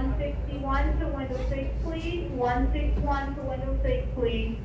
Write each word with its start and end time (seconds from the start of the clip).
Ticket 0.00 0.48
number 0.48 0.60
161 0.62 0.98
to 0.98 1.06
window 1.08 1.38
6, 1.50 1.70
please. 1.84 2.30
161 2.30 3.34
to 3.34 3.42
window 3.42 3.78
6, 3.82 4.06
please. 4.14 4.56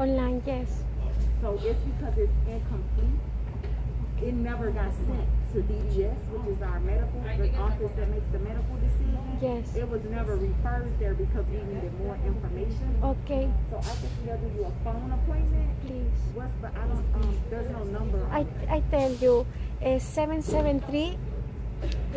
Online, 0.00 0.40
yes. 0.46 0.82
So 1.42 1.60
it's 1.62 1.78
because 1.80 2.16
it's 2.16 2.32
incomplete. 2.48 3.20
It 4.22 4.32
never 4.32 4.70
got 4.70 4.94
sent 4.94 5.28
to 5.52 5.60
DDS, 5.60 6.16
which 6.32 6.56
is 6.56 6.62
our 6.62 6.80
medical, 6.80 7.20
the 7.20 7.54
office 7.58 7.92
that 7.96 8.08
makes 8.08 8.26
the 8.32 8.38
medical 8.38 8.76
decision. 8.76 9.18
Yes. 9.42 9.76
It 9.76 9.86
was 9.86 10.02
never 10.04 10.36
referred 10.36 10.98
there 10.98 11.12
because 11.12 11.44
we 11.48 11.58
needed 11.58 11.92
more 12.00 12.16
information. 12.24 12.96
Okay, 13.04 13.52
So 13.68 13.76
I 13.76 13.82
can 13.82 14.08
schedule 14.22 14.50
you 14.56 14.64
a 14.64 14.72
phone 14.84 15.12
appointment. 15.12 15.68
please. 15.86 16.06
What's 16.32 16.50
the, 16.62 16.68
I 16.68 16.86
don't, 16.88 17.04
um, 17.16 17.38
there's 17.50 17.70
no 17.70 17.84
number. 17.84 18.26
I. 18.30 18.46
I 18.70 18.80
tell 18.90 19.12
you, 19.12 19.46
uh, 19.84 19.98
773 19.98 21.18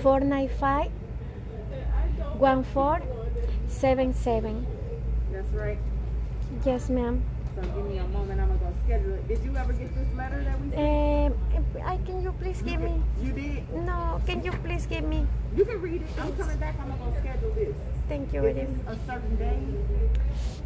495 0.01 0.89
1477. 2.39 4.65
That's 5.33 5.49
right. 5.49 5.77
Yes, 6.63 6.89
ma'am. 6.89 7.21
So 7.55 7.61
give 7.61 7.85
me 7.85 7.97
a 7.99 8.07
moment, 8.07 8.41
I'm 8.41 8.47
gonna 8.47 8.59
go 8.59 8.73
schedule 8.85 9.13
it. 9.13 9.27
Did 9.27 9.43
you 9.43 9.55
ever 9.55 9.73
get 9.73 9.93
this 9.93 10.07
letter 10.17 10.43
that 10.43 10.59
we 10.61 10.69
sent? 10.71 11.33
Um, 11.33 11.35
I, 11.85 11.97
can 11.97 12.23
you 12.23 12.31
please 12.39 12.61
give 12.63 12.81
me? 12.81 12.99
You 13.21 13.31
did? 13.31 13.69
No, 13.85 14.19
can 14.25 14.43
you 14.43 14.51
please 14.51 14.87
give 14.87 15.03
me? 15.03 15.27
You 15.55 15.63
can 15.65 15.79
read 15.81 16.01
it. 16.01 16.07
I'm 16.19 16.35
coming 16.35 16.57
back, 16.57 16.75
I'm 16.79 16.87
gonna 16.89 17.11
go 17.11 17.15
schedule 17.19 17.51
this. 17.53 17.75
Thank 18.09 18.33
you 18.33 18.43
Is 18.45 18.55
very 18.55 18.67
a 18.97 18.99
certain 19.05 19.35
day? 19.35 19.59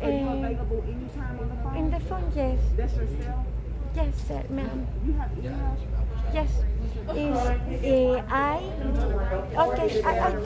Are 0.02 0.10
you 0.10 0.16
Eh, 0.16 0.34
available 0.34 0.84
anytime 0.88 1.40
on 1.40 1.50
the 1.50 1.56
phone? 1.64 1.76
In 1.76 1.92
the 1.92 2.00
phone, 2.00 2.32
yes. 2.36 2.58
That's 2.78 2.96
your 2.96 3.08
cell? 3.22 3.46
Yes, 3.96 4.16
sir, 4.28 4.44
ma'am. 4.50 4.88
You 5.06 5.14
have 5.14 5.32
email? 5.38 5.78
Yes. 6.34 6.50
Is 7.16 7.36
uh, 7.36 7.58
I? 8.30 8.64
Okay, 9.58 10.02
I, 10.04 10.20
I 10.20 10.32
do. 10.32 10.42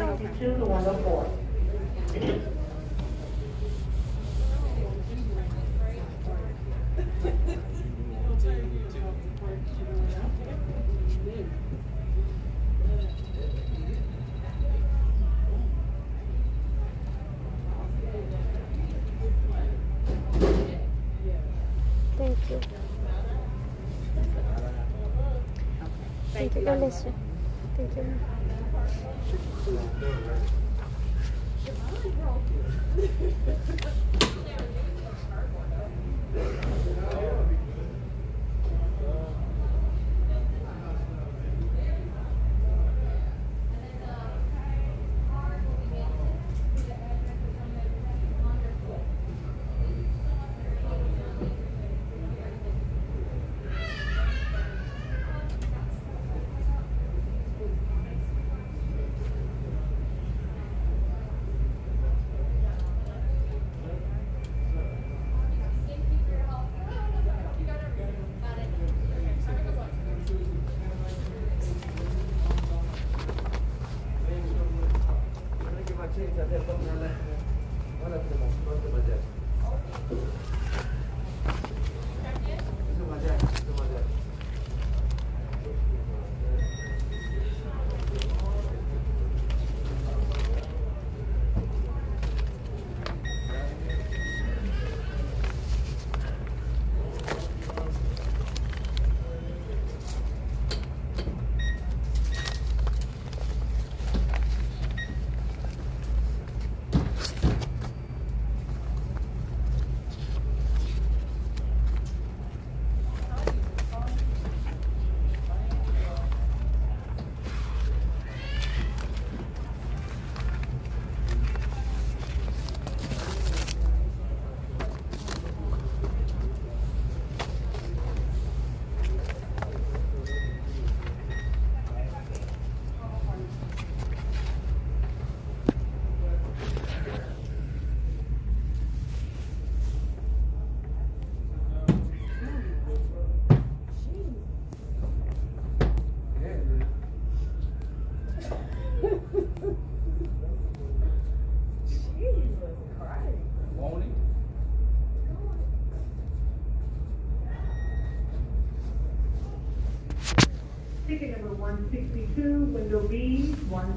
Thank 26.42 26.56
you. 26.56 26.62
God 26.64 26.80
bless 26.80 27.06
you. 27.06 27.14
Thank 27.78 27.96
you. 27.96 28.02
ma'am. 28.02 28.20
Ticket 36.42 37.41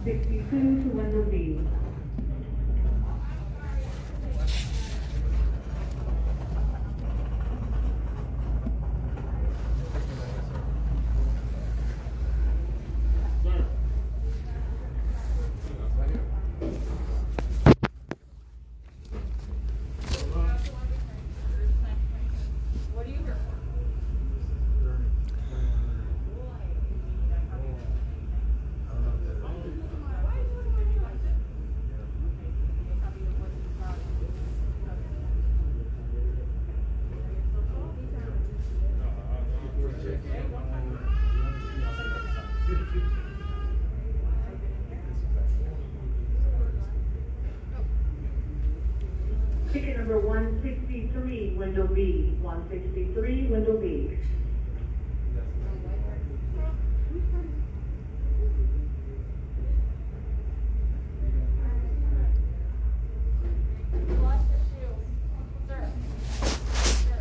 B, 0.04 0.10
one 0.10 0.20
sixty-two 0.20 0.82
to 0.82 0.88
window 0.96 1.22
B. 1.30 1.60
What 22.92 23.06
are 23.06 23.08
you 23.08 23.16
here 23.24 23.36
for? 23.36 23.54
Ticket 49.72 49.96
number 49.98 50.18
one 50.20 50.60
sixty-three, 50.62 51.54
window 51.58 51.86
B, 51.88 52.36
one 52.40 52.64
sixty-three, 52.70 53.46
window 53.48 53.76
B. 53.76 54.16
Lost 64.22 64.44
your 64.50 64.60
shoe. 64.70 64.94
Sir. 65.68 65.80
Sir. 66.54 66.94
Sir. 66.94 67.20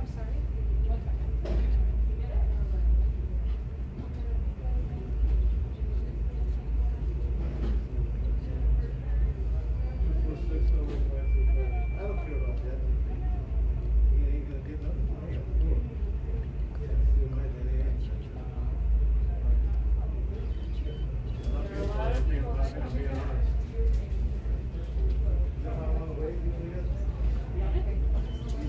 I'm 0.00 0.08
sorry. 0.14 0.38
One 0.88 1.00
second. 1.04 1.30
You 2.10 2.16
get 2.20 2.30
it? 2.30 2.42
I 10.74 12.02
don't 12.06 12.18
care 12.26 12.36
about 12.36 12.58
that. 12.64 12.78
He 14.10 14.16
ain't 14.24 14.44
gonna 14.48 14.60
get 14.68 14.78
nothing. 14.82 15.00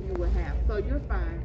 you 0.07 0.15
will 0.15 0.31
have. 0.31 0.55
So 0.69 0.77
you're 0.77 1.01
fine. 1.09 1.43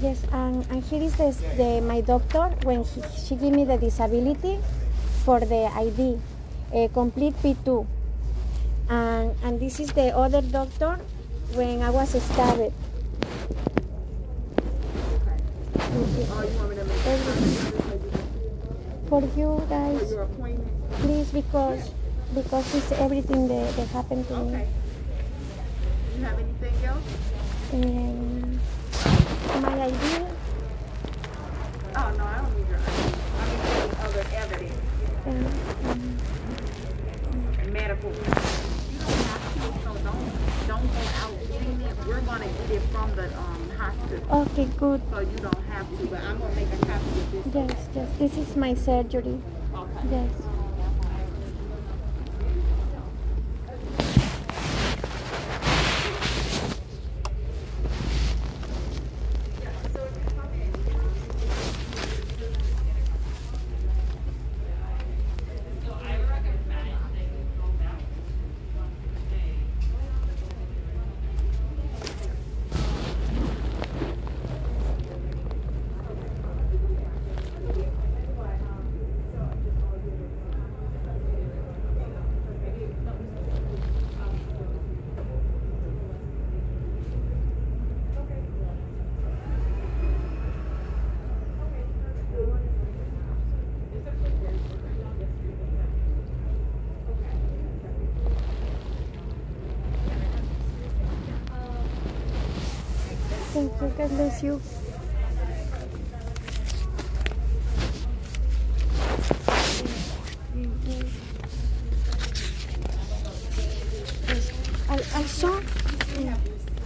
Yes, 0.00 0.22
and, 0.32 0.64
and 0.70 0.82
here 0.84 1.02
is 1.02 1.16
the, 1.16 1.34
the 1.56 1.80
my 1.80 2.00
doctor 2.00 2.54
when 2.62 2.84
he, 2.84 3.02
she 3.18 3.34
gave 3.34 3.52
me 3.52 3.64
the 3.64 3.78
disability 3.78 4.60
for 5.24 5.40
the 5.40 5.70
ID, 5.74 6.20
a 6.72 6.84
uh, 6.84 6.88
complete 6.88 7.34
P2. 7.42 7.86
And, 8.88 9.34
and 9.42 9.58
this 9.58 9.80
is 9.80 9.92
the 9.92 10.16
other 10.16 10.42
doctor 10.42 11.00
when 11.54 11.82
I 11.82 11.90
was 11.90 12.10
stabbed. 12.10 12.60
Okay. 12.60 12.72
Oh, 14.94 15.10
you 15.14 15.20
want 15.22 15.30
me 15.34 15.50
to 15.54 15.78
make 15.78 15.78
a 15.78 15.81
For 15.92 16.00
you 19.36 19.60
guys, 19.68 20.08
please, 21.00 21.28
because 21.30 21.90
because 22.32 22.74
it's 22.74 22.92
everything 22.92 23.46
that, 23.48 23.76
that 23.76 23.88
happened 23.88 24.26
to 24.28 24.36
me. 24.38 24.54
Okay. 24.54 24.68
You 26.16 26.24
have 26.24 26.38
anything 26.38 26.84
else? 26.86 27.04
Um, 27.74 28.58
my 29.60 29.82
ID, 29.84 30.24
Oh, 31.94 32.10
no, 32.16 32.24
I 32.24 32.38
don't 32.40 32.56
need 32.56 32.66
your 32.68 32.78
ID. 32.78 33.14
I 33.36 33.44
mean, 33.52 33.60
any 33.76 33.92
other 34.00 34.24
evidence, 34.32 34.72
um, 35.26 36.16
medical. 37.70 38.10
You 38.12 38.22
don't 40.68 40.88
go 40.88 41.02
out. 41.20 41.36
We're 42.08 42.20
gonna 42.22 42.46
get 42.46 42.70
it 42.70 42.80
from 42.92 43.14
the 43.14 43.26
um 43.36 43.61
hospital, 43.82 44.42
Okay, 44.42 44.66
good. 44.76 45.00
so 45.10 45.18
you 45.20 45.38
don't 45.38 45.64
have 45.70 45.86
to. 45.98 46.06
But 46.06 46.20
I'm 46.22 46.38
gonna 46.38 46.54
make 46.54 46.72
a 46.72 46.86
copy 46.86 47.20
of 47.20 47.32
this. 47.32 47.54
Yes, 47.54 47.88
yes. 47.94 48.08
This 48.18 48.36
is 48.36 48.56
my 48.56 48.74
surgery. 48.74 49.40
Okay. 49.74 50.08
Yes. 50.10 50.30
Thank 103.52 103.81
you. 103.81 103.81
God 103.96 104.08
bless 104.10 104.42
you. 104.42 104.60
I, 114.88 114.94
I 114.94 115.22
saw. 115.24 115.60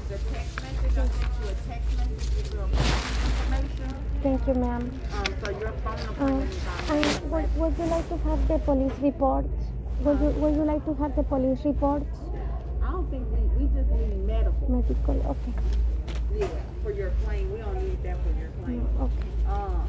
The 0.09 0.19
text 0.33 0.63
message, 0.63 0.99
I'll 0.99 1.09
send 1.09 1.33
you 1.43 1.49
a 1.49 1.55
text 1.67 1.97
message 1.99 2.37
with 2.37 2.55
your 2.55 2.65
information. 2.65 3.95
Thank 4.23 4.47
you, 4.47 4.55
ma'am. 4.55 5.01
Um, 5.13 5.25
so 5.43 5.51
Uh, 5.51 5.69
appointment 5.69 6.53
is 6.53 6.67
on. 6.91 6.97
and 6.97 7.31
would, 7.31 7.57
would 7.57 7.79
you 7.79 7.85
like 7.87 8.09
to 8.09 8.17
have 8.19 8.49
the 8.49 8.59
police 8.59 8.93
reports? 9.01 9.49
Would 10.03 10.21
you, 10.21 10.27
would 10.41 10.55
you 10.55 10.65
like 10.65 10.85
to 10.85 10.95
have 10.95 11.17
the 11.17 11.23
police 11.25 11.65
reports? 11.65 12.07
I 12.83 12.91
don't 12.93 13.11
think 13.11 13.27
we, 13.33 13.65
we 13.65 13.71
just 13.75 13.91
need 13.91 14.25
medical. 14.27 14.69
Medical, 14.71 15.17
okay. 15.35 15.53
Yeah, 16.37 16.49
for 16.83 16.93
your 16.93 17.11
plane. 17.25 17.51
We 17.53 17.59
don't 17.59 17.83
need 17.83 18.03
that 18.03 18.17
for 18.23 18.33
your 18.39 18.51
claim. 18.63 18.87
Okay. 19.01 19.29
Um, 19.49 19.89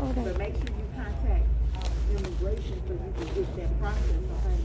All 0.00 0.12
but 0.14 0.38
make 0.38 0.54
sure 0.54 0.64
you 0.64 0.88
contact 0.96 1.46
immigration 2.10 2.82
so 2.86 2.92
you 2.94 3.12
can 3.16 3.34
get 3.34 3.56
that 3.56 3.80
process, 3.80 4.16
okay? 4.46 4.58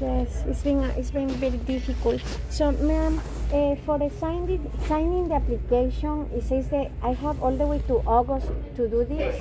Yes, 0.00 0.44
it's 0.46 0.62
been 0.62 0.84
it's 0.96 1.10
been 1.10 1.28
very 1.28 1.56
difficult. 1.58 2.20
So, 2.50 2.70
ma'am, 2.70 3.20
uh, 3.52 3.74
for 3.84 3.98
the 3.98 4.10
signing 4.20 4.70
signing 4.86 5.28
the 5.28 5.34
application, 5.34 6.30
it 6.32 6.44
says 6.44 6.68
that 6.68 6.92
I 7.02 7.14
have 7.14 7.42
all 7.42 7.56
the 7.56 7.66
way 7.66 7.80
to 7.88 7.94
August 8.06 8.46
to 8.76 8.88
do 8.88 9.04
this. 9.04 9.34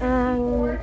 And 0.00 0.78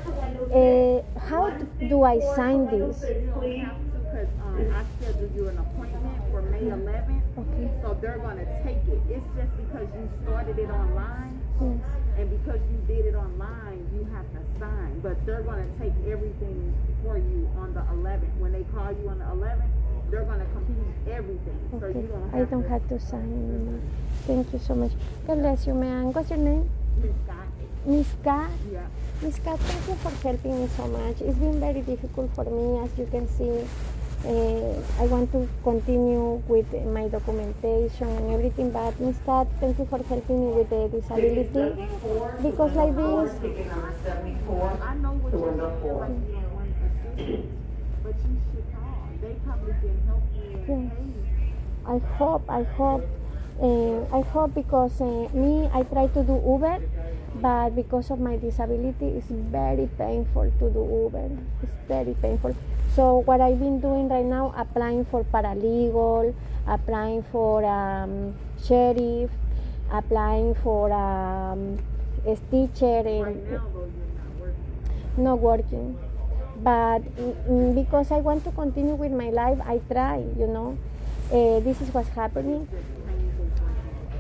uh, 0.54 1.02
how 1.20 1.50
do 1.90 2.04
I 2.04 2.20
sign 2.36 2.68
this? 2.68 3.02
You 3.02 3.66
cause, 4.12 4.28
um, 4.46 4.74
I 4.76 4.84
scheduled 5.00 5.34
you 5.36 5.48
an 5.48 5.58
appointment 5.58 6.22
for 6.30 6.42
May 6.44 6.70
eleventh. 6.70 7.11
Okay. 7.38 7.70
So 7.82 7.98
they're 8.02 8.18
gonna 8.20 8.46
take 8.64 8.84
it. 8.88 9.00
It's 9.10 9.26
just 9.38 9.56
because 9.58 9.88
you 9.96 10.10
started 10.24 10.60
it 10.60 10.70
online 10.70 11.40
Yes. 11.62 11.80
and 12.18 12.30
because 12.30 12.60
you 12.72 12.78
did 12.88 13.06
it 13.06 13.16
online, 13.16 13.88
you 13.94 14.04
have 14.14 14.26
to 14.34 14.42
sign. 14.60 15.00
But 15.02 15.26
they're 15.26 15.42
gonna 15.44 15.68
take 15.80 15.94
everything 16.08 16.74
for 17.04 17.18
you 17.18 17.48
on 17.58 17.74
the 17.74 17.84
eleventh. 17.94 18.34
When 18.40 18.52
they 18.52 18.64
call 18.76 18.92
you 18.92 19.10
on 19.10 19.20
the 19.20 19.30
eleventh, 19.32 19.72
they're 20.10 20.26
gonna 20.26 20.46
complete 20.54 20.92
everything. 21.10 21.58
So 21.72 21.78
Okay. 21.86 22.02
you 22.02 22.08
don't 22.08 22.34
I 22.36 22.44
don't 22.44 22.64
to. 22.64 22.70
have 22.70 22.88
to 22.90 23.00
sign 23.00 23.32
anymore. 23.32 23.80
Thank 24.28 24.52
you 24.54 24.60
so 24.60 24.76
much. 24.76 24.92
God 25.26 25.40
bless 25.40 25.66
you, 25.68 25.74
ma'am. 25.74 26.12
What's 26.12 26.30
your 26.30 26.40
name? 26.40 26.70
Miss 27.02 27.16
Scott. 27.26 27.48
Miss. 27.86 28.08
Yeah. 28.72 28.82
Miss 29.22 29.40
Kat, 29.40 29.60
thank 29.60 29.88
you 29.88 29.96
for 30.04 30.10
helping 30.28 30.62
me 30.62 30.68
so 30.76 30.88
much. 30.88 31.22
It's 31.22 31.38
been 31.38 31.60
very 31.60 31.82
difficult 31.82 32.34
for 32.36 32.44
me, 32.46 32.80
as 32.84 32.90
you 32.98 33.06
can 33.06 33.28
see. 33.28 33.66
Uh, 34.24 34.78
I 35.02 35.06
want 35.08 35.32
to 35.32 35.50
continue 35.64 36.42
with 36.48 36.72
my 36.86 37.08
documentation 37.08 38.08
and 38.08 38.30
everything, 38.32 38.70
but 38.72 38.94
instead, 39.00 39.48
thank 39.60 39.80
you 39.80 39.86
for 39.90 39.98
helping 40.04 40.40
me 40.48 40.54
with 40.54 40.70
the 40.70 40.88
disability. 40.90 41.74
Because 42.44 42.74
like 42.74 42.96
this, 42.96 43.34
I 44.82 44.94
know 44.96 45.14
what 45.14 45.34
you're 45.34 45.58
saying, 45.58 45.98
like 45.98 46.10
you 46.12 46.34
don't 46.34 46.54
want 46.54 46.70
assistance, 46.86 47.50
but 48.04 48.16
you 48.16 48.38
should 48.54 48.68
call. 48.74 49.10
They 49.22 49.34
probably 49.46 49.74
can 49.82 49.98
help 50.06 50.24
you 50.38 50.50
and 50.54 50.70
Yes. 50.70 50.92
pay 50.98 51.06
you. 51.06 51.26
I 51.86 51.98
hope, 52.18 52.44
I 52.50 52.64
hope, 52.78 53.04
uh, 53.60 54.06
I 54.16 54.22
hope 54.22 54.54
because 54.56 55.00
uh, 55.02 55.28
me, 55.34 55.70
I 55.74 55.84
try 55.84 56.08
to 56.08 56.24
do 56.24 56.42
Uber, 56.46 56.80
but 57.36 57.76
because 57.76 58.12
of 58.12 58.20
my 58.20 58.38
disability, 58.38 59.08
it's 59.20 59.28
very 59.30 59.88
painful 59.98 60.52
to 60.60 60.70
do 60.70 60.82
Uber. 61.04 61.30
It's 61.64 61.74
very 61.88 62.14
painful. 62.22 62.56
So 62.96 63.20
what 63.20 63.42
I've 63.42 63.60
been 63.60 63.80
doing 63.80 64.10
right 64.10 64.26
now, 64.26 64.54
applying 64.58 65.06
for 65.06 65.24
paralegal, 65.24 66.34
applying 66.68 67.24
for 67.32 67.64
um, 67.66 68.36
sheriff, 68.64 69.32
applying 69.92 70.56
for 70.56 70.92
um, 70.92 71.78
a 72.26 72.36
teacher, 72.52 73.02
Right 73.04 73.06
and 73.06 73.52
now, 73.52 73.68
though, 73.74 73.88
you're 73.88 75.18
not 75.18 75.18
not 75.18 75.40
working. 75.40 75.98
But 76.64 77.00
mm, 77.18 77.74
because 77.76 78.12
I 78.12 78.18
want 78.18 78.44
to 78.46 78.52
continue 78.52 78.94
with 78.96 79.12
my 79.12 79.30
life, 79.30 79.60
I 79.66 79.80
try, 79.92 80.18
you 80.38 80.48
know. 80.48 80.78
Uh, 81.32 81.60
this 81.62 81.80
is 81.82 81.94
what's 81.94 82.10
happening. 82.10 82.68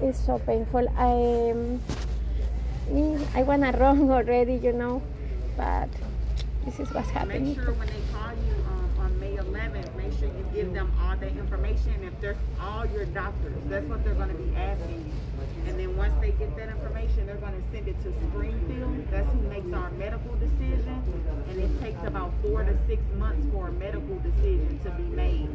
It's 0.01 0.19
painful 0.19 0.39
for 0.39 0.51
you. 0.51 0.57
It's 0.59 0.69
so 0.73 0.85
painful. 0.85 0.87
I, 0.97 1.51
um, 1.51 1.81
me, 2.89 3.27
I 3.35 3.43
wanna 3.43 3.71
run 3.71 4.09
already, 4.09 4.55
you 4.55 4.73
know, 4.73 5.01
but 5.57 5.89
this 6.65 6.79
is 6.79 6.93
what's 6.93 7.07
Make 7.07 7.15
happening. 7.17 7.55
sure 7.55 7.73
when 7.73 7.87
they 7.87 8.01
call 8.13 8.31
you 8.47 8.55
um, 8.69 8.89
on 8.99 9.19
May 9.19 9.35
11th, 9.37 9.95
make 9.95 10.11
sure 10.19 10.27
you 10.27 10.45
give 10.53 10.73
them 10.73 10.91
all 11.01 11.15
the 11.17 11.27
information. 11.29 11.93
If 12.03 12.19
there's 12.21 12.37
all 12.59 12.85
your 12.85 13.05
doctors, 13.05 13.53
that's 13.65 13.85
what 13.85 14.03
they're 14.03 14.13
going 14.13 14.29
to 14.29 14.35
be 14.35 14.55
asking 14.55 15.05
you. 15.05 15.69
And 15.69 15.79
then 15.79 15.95
once 15.97 16.13
they 16.21 16.31
get 16.31 16.55
that 16.57 16.69
information, 16.69 17.25
they're 17.25 17.35
going 17.35 17.53
to 17.53 17.63
send 17.71 17.87
it 17.87 17.95
to 18.03 18.13
Springfield. 18.29 19.07
That's 19.11 19.27
who 19.31 19.41
makes 19.49 19.71
our 19.73 19.89
medical 19.91 20.35
decision. 20.35 21.01
And 21.49 21.59
it 21.59 21.81
takes 21.81 22.01
about 22.03 22.33
four 22.41 22.63
to 22.63 22.77
six 22.87 23.03
months 23.17 23.43
for 23.53 23.69
a 23.69 23.71
medical 23.73 24.17
decision 24.19 24.79
to 24.83 24.89
be 24.91 25.03
made. 25.03 25.49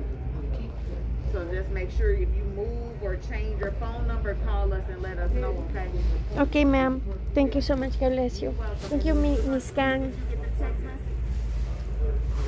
So 1.33 1.45
just 1.53 1.69
make 1.71 1.91
sure 1.91 2.13
if 2.13 2.29
you 2.35 2.45
move 2.55 2.86
or 3.03 3.17
change 3.17 3.61
your 3.61 3.73
phone 3.73 4.07
number, 4.07 4.35
call 4.47 4.73
us 4.73 4.85
and 4.91 5.03
let 5.03 5.19
us 5.19 5.31
know, 5.33 5.65
okay? 5.71 5.89
Okay, 6.37 6.65
ma'am. 6.65 7.03
Thank 7.35 7.55
you 7.55 7.61
so 7.61 7.77
much. 7.77 7.99
God 8.01 8.11
bless 8.13 8.41
you. 8.43 8.55
Thank 8.89 9.05
you, 9.05 9.15
Miss 9.15 9.71
Kang. 9.71 10.11
Did 10.11 10.15
you 10.31 10.37
get 10.37 10.59
the 10.59 10.65
text 10.65 10.83
message? 10.85 11.07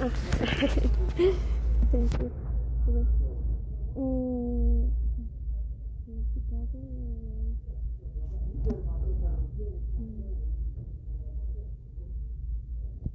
Ah. 0.00 0.10
Thank 1.92 2.12
you. 2.20 2.30
Mm. 3.96 4.90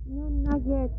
No, 0.05 0.29
not 0.29 0.61
yet. 0.67 0.91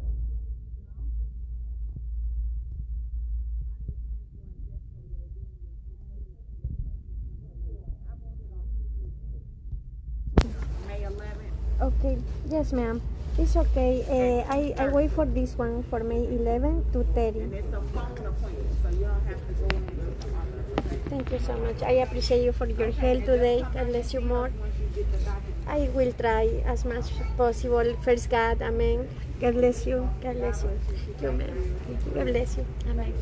May 10.88 11.00
11th. 11.00 11.83
Okay, 11.83 12.19
yes, 12.55 12.73
ma'am. 12.73 13.03
It's 13.37 13.57
okay. 13.57 14.07
Uh, 14.07 14.47
I, 14.47 14.75
I 14.79 14.89
wait 14.89 15.11
for 15.11 15.27
this 15.27 15.59
one 15.59 15.83
for 15.91 16.05
May 16.05 16.23
11 16.23 16.87
to 16.93 17.03
30. 17.03 17.41
And 17.41 17.53
it's 17.53 17.67
a 17.75 17.81
phone 17.91 18.15
appointment, 18.31 18.71
so 18.81 18.89
you 18.95 19.11
don't 19.11 19.27
have 19.27 19.43
to 19.49 19.53
go 19.59 19.67
the. 19.67 21.11
Thank 21.11 21.33
you 21.33 21.41
so 21.41 21.57
much. 21.59 21.83
I 21.83 21.95
appreciate 22.07 22.45
you 22.45 22.53
for 22.53 22.67
your 22.67 22.93
help 22.93 23.25
today. 23.25 23.67
God 23.75 23.87
bless 23.89 24.15
you 24.15 24.21
more. 24.21 24.49
You 24.49 24.55
get 24.95 25.11
the 25.11 25.19
document. 25.19 25.67
I 25.67 25.91
will 25.97 26.13
try 26.13 26.47
as 26.65 26.85
much 26.85 27.11
as 27.11 27.27
possible. 27.37 27.97
First 28.07 28.31
God, 28.31 28.63
Amen. 28.63 29.09
God 29.41 29.55
bless 29.55 29.85
you. 29.85 30.09
God 30.23 30.37
bless 30.37 30.63
you. 30.63 30.71
Thank 30.95 31.23
you, 31.23 31.33
ma'am. 31.33 31.77
Thank 31.87 32.07
you. 32.07 32.13
God 32.15 32.27
bless 32.27 32.57
you. 32.57 32.67
Amen. 32.89 33.13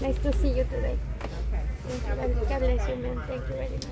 Nice 0.00 0.18
to 0.18 0.32
see 0.42 0.52
you 0.58 0.64
today. 0.64 0.98
Thank 1.86 2.02
you. 2.02 2.42
God 2.42 2.48
God 2.50 2.60
bless 2.66 2.88
you, 2.88 2.96
ma'am. 2.96 3.22
Thank 3.28 3.42
you 3.48 3.54
very 3.54 3.70
much. 3.70 3.86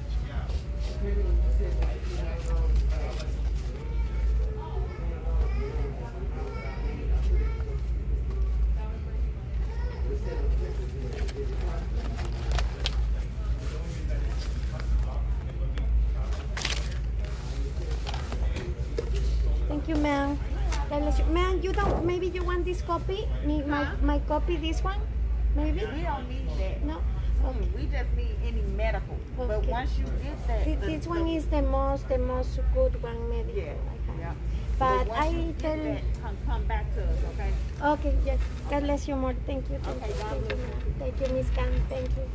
Thank 19.69 19.89
you, 19.89 19.97
ma'am. 19.97 20.39
Ma'am, 21.31 21.61
you 21.63 21.73
don't, 21.73 22.05
maybe 22.05 22.29
you 22.29 22.45
want 22.45 22.65
this 22.65 22.81
copy? 22.83 23.27
Me, 23.45 23.63
my, 23.63 23.89
my 24.03 24.19
copy, 24.21 24.57
this 24.57 24.83
one? 24.83 25.01
Maybe? 25.57 25.81
We 25.81 26.03
don't 26.03 26.29
need 26.29 26.49
that. 26.59 26.85
No? 26.85 27.03
Okay. 27.45 27.69
We 27.77 27.87
just 27.87 28.13
need 28.17 28.37
any 28.47 28.63
medical. 28.63 29.19
Okay. 29.39 29.49
But 29.49 29.67
once 29.67 29.99
you 29.99 30.05
get 30.23 30.47
that. 30.47 30.65
This, 30.65 30.81
the, 30.81 30.87
this 30.87 31.05
the, 31.05 31.11
one 31.11 31.27
is 31.27 31.47
the 31.47 31.63
most, 31.63 32.09
the 32.09 32.19
most 32.19 32.61
good 32.73 33.03
one 33.03 33.29
medical. 33.29 33.57
Yeah. 33.57 33.75
But 34.79 35.07
you 35.07 35.13
I 35.13 35.55
tell, 35.59 35.77
that, 35.77 36.03
come, 36.23 36.37
come 36.47 36.65
back 36.65 36.95
to 36.95 37.03
us, 37.05 37.19
okay? 37.35 37.51
okay, 37.93 38.15
yes. 38.27 38.39
God 38.69 38.83
bless 38.83 39.07
you 39.09 39.17
more. 39.17 39.35
Thank 39.47 39.71
you. 39.71 39.79
Thank 39.79 40.03
Okay, 40.03 40.09
you. 40.13 40.19
God 40.19 40.49
Thank 40.49 40.51
you. 40.51 40.95
Thank 40.99 41.21
you, 41.21 41.35
Miss 41.37 41.51
Kang. 41.51 41.83
Thank 41.89 42.09
you. 42.17 42.31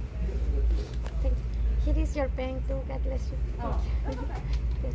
Thank 1.22 1.36
you. 1.36 1.93
Here 1.93 2.03
is 2.03 2.15
your 2.15 2.29
pen 2.29 2.62
too. 2.67 2.79
God 2.88 3.03
bless 3.03 3.24
you. 3.31 3.38
Oh, 3.62 3.79
Thank 4.05 4.19
Oh, 4.19 4.22
you. 4.22 4.27
Yes. 4.84 4.93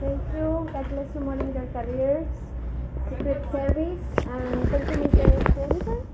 Thank 0.00 0.20
you. 0.34 0.68
God 0.72 0.88
bless 0.90 1.14
you 1.14 1.20
more 1.20 1.34
in 1.34 1.54
your 1.54 1.66
careers. 1.82 2.26
Secret 3.10 3.42
Service. 3.52 3.98
And 4.26 4.68
thank 4.70 4.90
you, 4.90 4.96
Miss 5.02 5.12
Jennifer. 5.12 6.06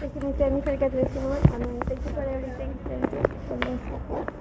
Thank 0.00 0.14
you, 0.14 0.20
Miss 0.20 0.38
Jennifer. 0.38 0.76
More. 1.20 1.36
And 1.52 1.84
thank 1.84 2.04
you 2.04 2.12
for 2.12 2.22
everything. 2.22 2.78
Thank 2.88 3.12
you. 3.12 3.56
Bless 3.56 4.26
you. 4.26 4.39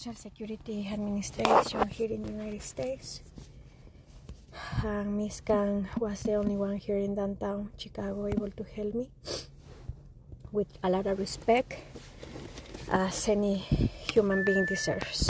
Social 0.00 0.16
Security 0.16 0.88
Administration 0.90 1.86
here 1.90 2.08
in 2.08 2.22
the 2.22 2.32
United 2.32 2.62
States. 2.62 3.20
And 4.82 5.18
Miss 5.18 5.42
Kang 5.42 5.90
was 5.98 6.22
the 6.22 6.36
only 6.40 6.56
one 6.56 6.78
here 6.78 6.96
in 6.96 7.14
downtown 7.14 7.68
Chicago 7.76 8.26
able 8.26 8.48
to 8.48 8.64
help 8.64 8.94
me 8.94 9.10
with 10.52 10.72
a 10.82 10.88
lot 10.88 11.06
of 11.06 11.18
respect 11.18 11.76
as 12.88 13.28
any 13.28 13.56
human 14.08 14.42
being 14.42 14.64
deserves. 14.64 15.28